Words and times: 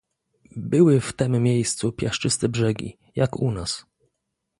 "Były 0.55 1.01
w 1.01 1.13
tem 1.13 1.43
miejscu 1.43 1.91
piaszczyste 1.91 2.49
brzegi, 2.49 2.97
jak 3.15 3.39
u 3.39 3.51
nas." 3.51 3.85